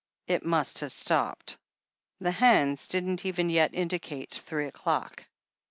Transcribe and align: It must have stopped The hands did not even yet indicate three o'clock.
It 0.25 0.43
must 0.43 0.79
have 0.79 0.91
stopped 0.91 1.59
The 2.21 2.31
hands 2.31 2.87
did 2.87 3.03
not 3.05 3.23
even 3.23 3.51
yet 3.51 3.75
indicate 3.75 4.31
three 4.31 4.65
o'clock. 4.65 5.27